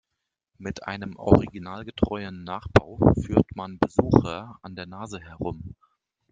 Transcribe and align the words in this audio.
Mit 0.57 0.87
einem 0.87 1.15
originalgetreuen 1.15 2.43
Nachbau 2.43 2.97
führt 3.23 3.55
man 3.55 3.77
Besucher 3.77 4.57
an 4.63 4.75
der 4.75 4.87
Nase 4.87 5.19
herum. 5.19 5.75